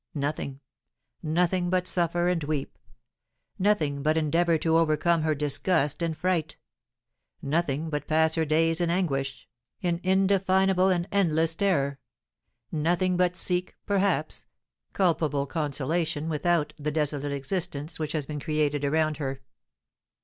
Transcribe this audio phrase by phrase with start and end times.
[0.15, 0.61] Nothing,
[1.21, 2.79] nothing but suffer and weep;
[3.59, 6.57] nothing but endeavour to overcome her disgust and fright;
[7.39, 9.47] nothing but pass her days in anguish,
[9.79, 11.99] in indefinable and endless terror;
[12.71, 14.47] nothing but seek, perhaps,
[14.93, 19.43] culpable consolation without the desolate existence which has been created around her.